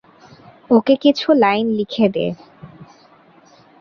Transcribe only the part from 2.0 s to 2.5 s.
দে।